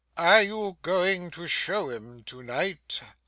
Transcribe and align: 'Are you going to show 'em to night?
'Are 0.17 0.41
you 0.41 0.77
going 0.81 1.29
to 1.29 1.45
show 1.47 1.91
'em 1.91 2.23
to 2.23 2.41
night? 2.41 3.01